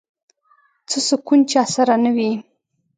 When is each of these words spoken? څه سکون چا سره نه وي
څه 0.89 0.99
سکون 1.09 1.39
چا 1.51 1.63
سره 1.75 1.95
نه 2.03 2.11
وي 2.15 2.31